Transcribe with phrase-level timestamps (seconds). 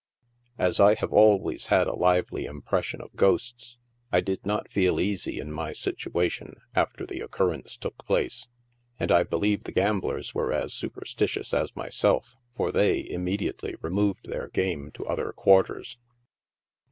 [0.57, 3.77] As I have always had a lively impression of ghosts,
[4.11, 8.47] I did not feel easy in my situation after the occurrence took place,
[8.99, 14.47] and I believe the gamblers were as superstitious as myself, for they immediately removed their
[14.47, 15.99] game to other quarters.